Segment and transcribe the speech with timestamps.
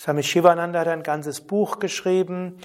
[0.00, 2.58] Swami Shivananda hat ein ganzes Buch geschrieben,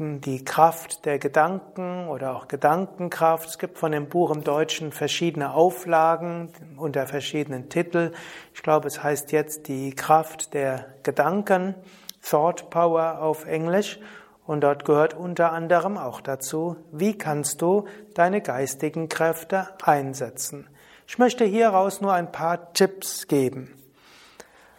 [0.00, 3.50] die Kraft der Gedanken oder auch Gedankenkraft.
[3.50, 6.48] Es gibt von dem Buch im Deutschen verschiedene Auflagen
[6.78, 8.14] unter verschiedenen Titeln.
[8.54, 11.74] Ich glaube, es heißt jetzt die Kraft der Gedanken,
[12.22, 13.98] Thought Power auf Englisch.
[14.46, 20.66] Und dort gehört unter anderem auch dazu, wie kannst du deine geistigen Kräfte einsetzen.
[21.06, 23.74] Ich möchte hieraus nur ein paar Tipps geben.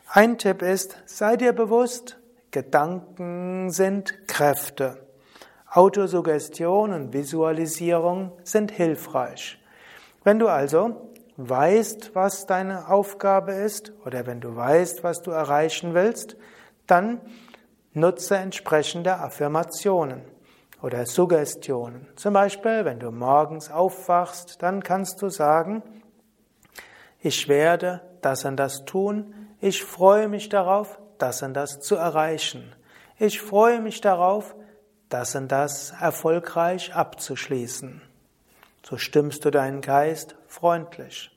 [0.08, 2.18] Ein Tipp ist, sei dir bewusst,
[2.50, 5.11] Gedanken sind Kräfte.
[5.74, 9.58] Autosuggestion und Visualisierung sind hilfreich.
[10.26, 15.94] Wenn du also weißt, was deine Aufgabe ist oder wenn du weißt, was du erreichen
[15.94, 16.36] willst,
[16.88, 17.22] dann
[17.94, 20.24] nutze entsprechende Affirmationen
[20.82, 22.06] oder Suggestionen.
[22.18, 25.84] Zum Beispiel, wenn du morgens aufwachst, dann kannst du sagen,
[27.22, 32.76] ich werde das und das tun, ich freue mich darauf, das und das zu erreichen.
[33.18, 34.56] Ich freue mich darauf,
[35.14, 38.02] das und das erfolgreich abzuschließen.
[38.84, 41.32] So stimmst du deinen Geist freundlich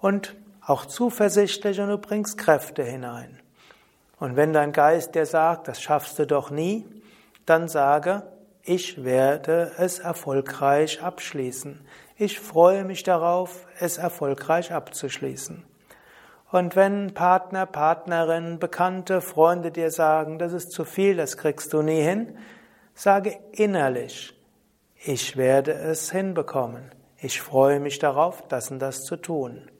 [0.00, 0.34] und
[0.66, 3.40] auch zuversichtlich und du bringst Kräfte hinein.
[4.18, 6.84] Und wenn dein Geist dir sagt, das schaffst du doch nie,
[7.44, 8.22] dann sage,
[8.62, 11.80] ich werde es erfolgreich abschließen.
[12.16, 15.62] Ich freue mich darauf, es erfolgreich abzuschließen.
[16.50, 21.82] Und wenn Partner, Partnerin, Bekannte, Freunde dir sagen, das ist zu viel, das kriegst du
[21.82, 22.36] nie hin,
[22.98, 24.34] Sage innerlich,
[25.04, 26.90] ich werde es hinbekommen.
[27.18, 29.70] Ich freue mich darauf, das und das zu tun.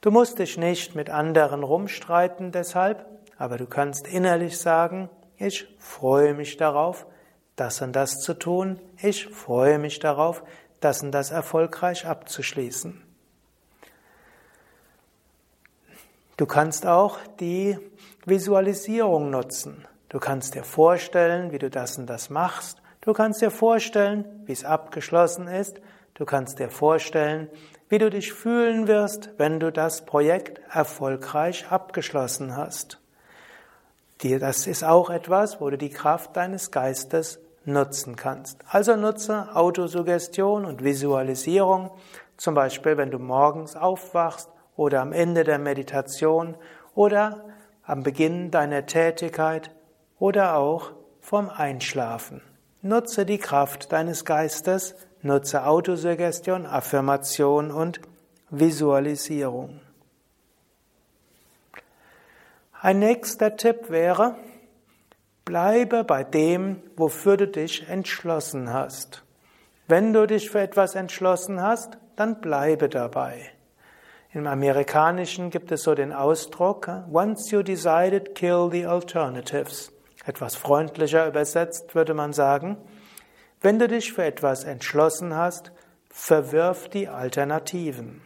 [0.00, 3.04] Du musst dich nicht mit anderen rumstreiten deshalb,
[3.36, 7.06] aber du kannst innerlich sagen, ich freue mich darauf,
[7.56, 8.80] das und das zu tun.
[9.02, 10.42] Ich freue mich darauf,
[10.80, 13.02] das und das erfolgreich abzuschließen.
[16.38, 17.78] Du kannst auch die
[18.24, 19.86] Visualisierung nutzen.
[20.12, 22.82] Du kannst dir vorstellen, wie du das und das machst.
[23.00, 25.80] Du kannst dir vorstellen, wie es abgeschlossen ist.
[26.12, 27.48] Du kannst dir vorstellen,
[27.88, 33.00] wie du dich fühlen wirst, wenn du das Projekt erfolgreich abgeschlossen hast.
[34.22, 38.60] Das ist auch etwas, wo du die Kraft deines Geistes nutzen kannst.
[38.68, 41.90] Also nutze Autosuggestion und Visualisierung,
[42.36, 46.54] zum Beispiel wenn du morgens aufwachst oder am Ende der Meditation
[46.94, 47.46] oder
[47.82, 49.70] am Beginn deiner Tätigkeit
[50.22, 52.42] oder auch vom Einschlafen.
[52.80, 58.00] Nutze die Kraft deines Geistes, nutze Autosuggestion, Affirmation und
[58.48, 59.80] Visualisierung.
[62.80, 64.36] Ein nächster Tipp wäre,
[65.44, 69.24] bleibe bei dem, wofür du dich entschlossen hast.
[69.88, 73.50] Wenn du dich für etwas entschlossen hast, dann bleibe dabei.
[74.32, 79.91] Im Amerikanischen gibt es so den Ausdruck, once you decided, kill the alternatives.
[80.24, 82.76] Etwas freundlicher übersetzt würde man sagen,
[83.60, 85.72] wenn du dich für etwas entschlossen hast,
[86.10, 88.22] verwirf die Alternativen.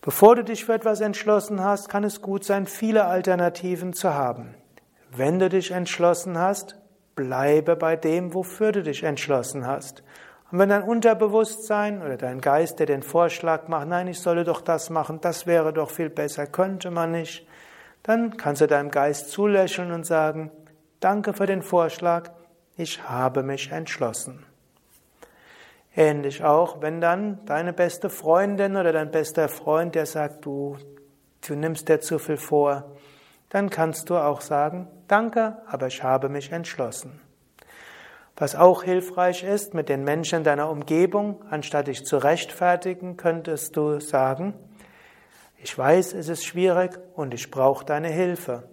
[0.00, 4.54] Bevor du dich für etwas entschlossen hast, kann es gut sein, viele Alternativen zu haben.
[5.10, 6.76] Wenn du dich entschlossen hast,
[7.16, 10.02] bleibe bei dem, wofür du dich entschlossen hast.
[10.50, 14.60] Und wenn dein Unterbewusstsein oder dein Geist dir den Vorschlag macht, nein, ich solle doch
[14.60, 17.46] das machen, das wäre doch viel besser, könnte man nicht,
[18.04, 20.52] dann kannst du deinem Geist zulächeln und sagen,
[21.00, 22.30] danke für den Vorschlag,
[22.76, 24.46] ich habe mich entschlossen.
[25.96, 30.76] Ähnlich auch, wenn dann deine beste Freundin oder dein bester Freund, der sagt, du,
[31.46, 32.92] du nimmst dir zu viel vor,
[33.48, 37.20] dann kannst du auch sagen, danke, aber ich habe mich entschlossen.
[38.36, 44.00] Was auch hilfreich ist mit den Menschen deiner Umgebung, anstatt dich zu rechtfertigen, könntest du
[44.00, 44.54] sagen,
[45.64, 48.64] ich weiß, es ist schwierig und ich brauche deine Hilfe.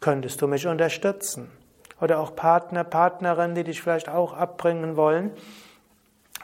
[0.00, 1.50] Könntest du mich unterstützen?
[2.00, 5.32] Oder auch Partner, Partnerinnen, die dich vielleicht auch abbringen wollen,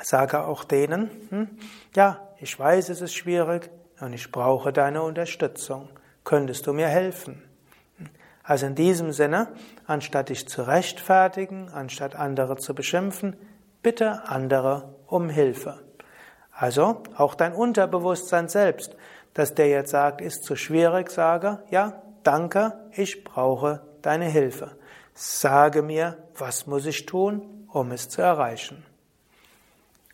[0.03, 1.49] sage auch denen, hm,
[1.97, 5.89] ja, ich weiß, es ist schwierig und ich brauche deine Unterstützung.
[6.23, 7.43] Könntest du mir helfen?
[8.43, 9.49] Also in diesem Sinne,
[9.87, 13.37] anstatt dich zu rechtfertigen, anstatt andere zu beschimpfen,
[13.83, 15.81] bitte andere um Hilfe.
[16.53, 18.95] Also auch dein Unterbewusstsein selbst,
[19.35, 24.77] dass der jetzt sagt, ist zu schwierig, sage, ja, danke, ich brauche deine Hilfe.
[25.13, 28.85] Sage mir, was muss ich tun, um es zu erreichen.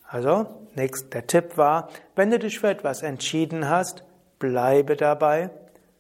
[0.07, 4.03] Also, nächst, der Tipp war, wenn du dich für etwas entschieden hast,
[4.39, 5.51] bleibe dabei,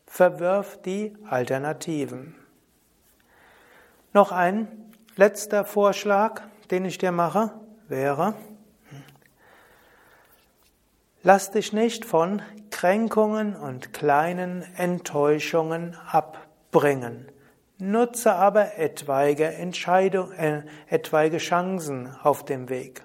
[0.06, 2.34] Verwirf die Alternativen.
[4.12, 4.66] Noch ein
[5.14, 6.43] letzter Vorschlag,
[6.73, 7.52] den ich dir mache,
[7.87, 8.34] wäre,
[11.23, 12.43] lass dich nicht von
[12.81, 17.31] Kränkungen und kleinen Enttäuschungen abbringen.
[17.77, 23.05] Nutze aber etwaige Entscheidung, äh, etwaige Chancen auf dem Weg.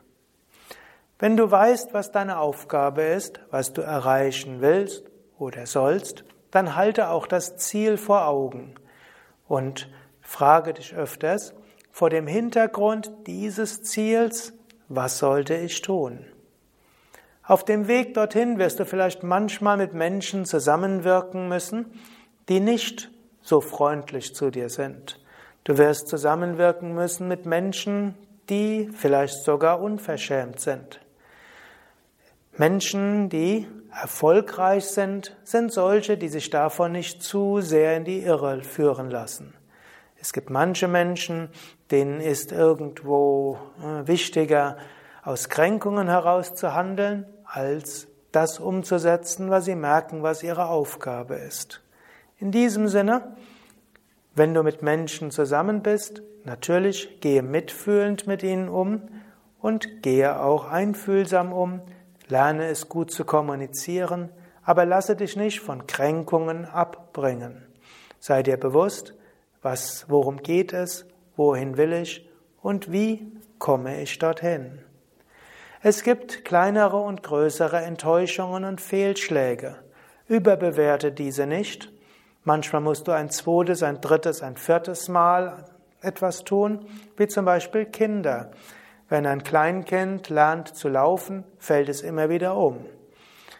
[1.19, 7.10] Wenn du weißt, was deine Aufgabe ist, was du erreichen willst oder sollst, dann halte
[7.10, 8.75] auch das Ziel vor Augen
[9.45, 11.54] und frage dich öfters
[11.92, 14.54] vor dem Hintergrund dieses Ziels,
[14.88, 16.25] was sollte ich tun?
[17.47, 21.86] Auf dem Weg dorthin wirst du vielleicht manchmal mit Menschen zusammenwirken müssen,
[22.50, 23.12] die nicht
[23.42, 25.19] so freundlich zu dir sind.
[25.63, 28.15] Du wirst zusammenwirken müssen mit Menschen,
[28.50, 31.00] die vielleicht sogar unverschämt sind.
[32.57, 38.62] Menschen, die erfolgreich sind, sind solche, die sich davon nicht zu sehr in die Irre
[38.63, 39.53] führen lassen.
[40.19, 41.50] Es gibt manche Menschen,
[41.92, 44.77] denen ist irgendwo äh, wichtiger,
[45.21, 47.25] aus Kränkungen heraus zu handeln,
[47.56, 51.81] als das umzusetzen, was sie merken, was ihre Aufgabe ist.
[52.38, 53.36] In diesem Sinne,
[54.36, 59.04] wenn du mit Menschen zusammen bist, natürlich gehe mitfühlend mit ihnen um
[59.62, 61.81] und gehe auch einfühlsam um,
[62.28, 64.30] Lerne es gut zu kommunizieren,
[64.63, 67.63] aber lasse dich nicht von Kränkungen abbringen.
[68.19, 69.13] Sei dir bewusst,
[69.62, 71.06] was, worum geht es,
[71.36, 72.28] wohin will ich
[72.62, 74.80] und wie komme ich dorthin.
[75.87, 79.75] Es gibt kleinere und größere Enttäuschungen und Fehlschläge.
[80.27, 81.91] Überbewerte diese nicht.
[82.43, 85.65] Manchmal musst du ein zweites, ein drittes, ein viertes Mal
[86.01, 86.87] etwas tun,
[87.17, 88.49] wie zum Beispiel Kinder.
[89.09, 92.83] Wenn ein Kleinkind lernt zu laufen, fällt es immer wieder um.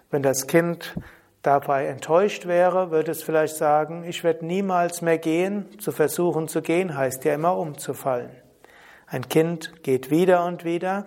[0.10, 0.96] Wenn das Kind
[1.44, 5.78] dabei enttäuscht wäre, würde es vielleicht sagen, ich werde niemals mehr gehen.
[5.78, 8.32] Zu versuchen zu gehen heißt ja immer umzufallen.
[9.06, 11.06] Ein Kind geht wieder und wieder,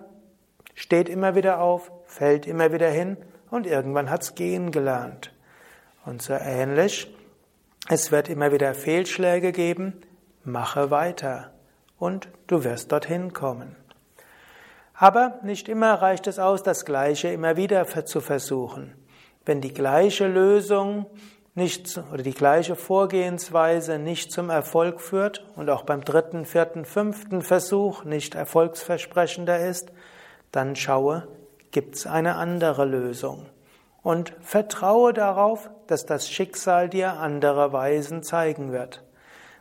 [0.79, 3.17] steht immer wieder auf, fällt immer wieder hin
[3.51, 5.33] und irgendwann hat's gehen gelernt.
[6.05, 7.13] Und so ähnlich,
[7.89, 9.99] es wird immer wieder Fehlschläge geben,
[10.45, 11.51] mache weiter
[11.97, 13.75] und du wirst dorthin kommen.
[14.93, 18.95] Aber nicht immer reicht es aus, das Gleiche immer wieder zu versuchen.
[19.43, 21.07] Wenn die gleiche Lösung
[21.55, 27.41] nicht oder die gleiche Vorgehensweise nicht zum Erfolg führt und auch beim dritten, vierten, fünften
[27.41, 29.91] Versuch nicht erfolgsversprechender ist,
[30.51, 31.27] dann schaue,
[31.71, 33.45] gibt's eine andere Lösung.
[34.01, 39.03] Und vertraue darauf, dass das Schicksal dir andere Weisen zeigen wird.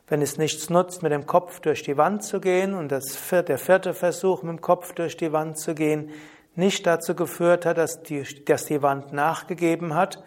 [0.07, 3.49] Wenn es nichts nutzt, mit dem Kopf durch die Wand zu gehen und das vierte,
[3.49, 6.11] der vierte Versuch, mit dem Kopf durch die Wand zu gehen,
[6.54, 10.23] nicht dazu geführt hat, dass die, dass die Wand nachgegeben hat,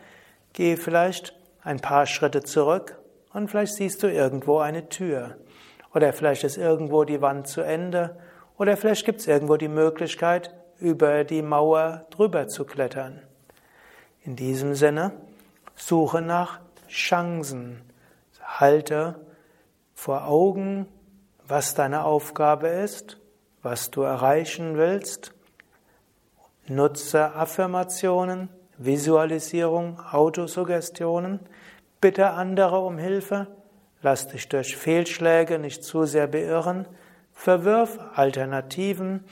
[0.53, 2.99] geh vielleicht ein paar Schritte zurück
[3.33, 5.37] und vielleicht siehst du irgendwo eine Tür.
[5.93, 8.17] Oder vielleicht ist irgendwo die Wand zu Ende.
[8.61, 13.19] Oder vielleicht gibt es irgendwo die Möglichkeit, über die Mauer drüber zu klettern.
[14.23, 15.13] In diesem Sinne,
[15.75, 17.81] suche nach Chancen.
[18.39, 19.15] Halte
[19.95, 20.85] vor Augen,
[21.47, 23.19] was deine Aufgabe ist,
[23.63, 25.33] was du erreichen willst.
[26.67, 31.39] Nutze Affirmationen, Visualisierung, Autosuggestionen.
[31.99, 33.47] Bitte andere um Hilfe.
[34.03, 36.85] Lass dich durch Fehlschläge nicht zu sehr beirren.
[37.43, 39.23] Verwirf Alternativen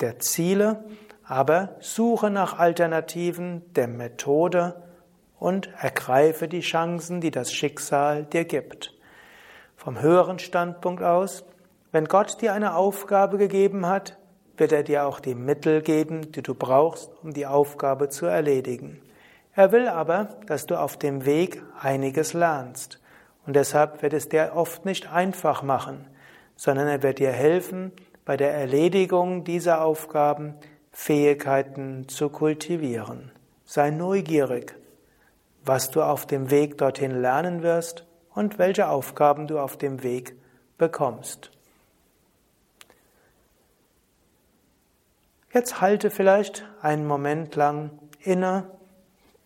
[0.00, 0.84] der Ziele,
[1.24, 4.82] aber suche nach Alternativen der Methode
[5.38, 8.94] und ergreife die Chancen, die das Schicksal dir gibt
[9.80, 11.42] vom höheren Standpunkt aus,
[11.90, 14.18] wenn Gott dir eine Aufgabe gegeben hat,
[14.58, 19.00] wird er dir auch die Mittel geben, die du brauchst, um die Aufgabe zu erledigen.
[19.54, 23.00] Er will aber, dass du auf dem Weg einiges lernst.
[23.46, 26.06] Und deshalb wird es dir oft nicht einfach machen,
[26.60, 27.90] sondern er wird dir helfen,
[28.26, 30.56] bei der Erledigung dieser Aufgaben
[30.92, 33.32] Fähigkeiten zu kultivieren.
[33.64, 34.74] Sei neugierig,
[35.64, 40.36] was du auf dem Weg dorthin lernen wirst und welche Aufgaben du auf dem Weg
[40.76, 41.50] bekommst.
[45.54, 47.90] Jetzt halte vielleicht einen Moment lang
[48.20, 48.66] inne.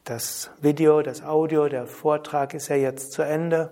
[0.02, 3.70] Das Video, das Audio, der Vortrag ist ja jetzt zu Ende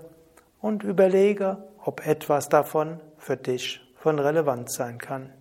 [0.60, 5.32] und überlege, ob etwas davon für dich von Relevanz sein kann.